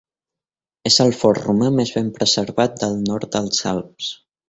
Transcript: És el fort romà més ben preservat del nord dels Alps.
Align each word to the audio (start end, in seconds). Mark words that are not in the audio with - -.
És 0.91 0.97
el 1.05 1.13
fort 1.19 1.45
romà 1.49 1.69
més 1.81 1.93
ben 1.99 2.09
preservat 2.17 2.83
del 2.85 3.01
nord 3.11 3.33
dels 3.39 3.65
Alps. 3.77 4.15